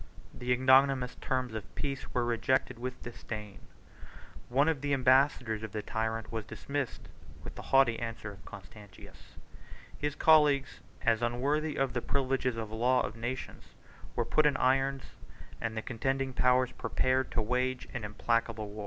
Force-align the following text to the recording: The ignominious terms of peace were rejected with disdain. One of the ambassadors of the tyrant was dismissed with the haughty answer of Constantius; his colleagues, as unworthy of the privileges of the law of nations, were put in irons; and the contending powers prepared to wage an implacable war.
The 0.33 0.51
ignominious 0.51 1.13
terms 1.21 1.53
of 1.53 1.75
peace 1.75 2.11
were 2.11 2.25
rejected 2.25 2.79
with 2.79 3.03
disdain. 3.03 3.59
One 4.49 4.67
of 4.67 4.81
the 4.81 4.93
ambassadors 4.95 5.61
of 5.61 5.73
the 5.73 5.83
tyrant 5.83 6.31
was 6.31 6.43
dismissed 6.43 7.07
with 7.43 7.53
the 7.53 7.61
haughty 7.61 7.99
answer 7.99 8.31
of 8.31 8.43
Constantius; 8.43 9.35
his 9.95 10.15
colleagues, 10.15 10.79
as 11.03 11.21
unworthy 11.21 11.75
of 11.75 11.93
the 11.93 12.01
privileges 12.01 12.57
of 12.57 12.69
the 12.69 12.75
law 12.75 13.01
of 13.03 13.15
nations, 13.15 13.75
were 14.15 14.25
put 14.25 14.47
in 14.47 14.57
irons; 14.57 15.03
and 15.61 15.77
the 15.77 15.83
contending 15.83 16.33
powers 16.33 16.71
prepared 16.71 17.29
to 17.33 17.41
wage 17.43 17.87
an 17.93 18.03
implacable 18.03 18.69
war. 18.71 18.79